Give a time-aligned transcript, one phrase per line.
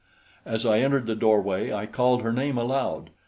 [0.47, 3.11] As I entered the doorway, I called her name aloud.